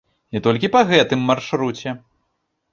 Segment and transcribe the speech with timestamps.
[0.37, 1.97] І толькі па гэтым маршруце.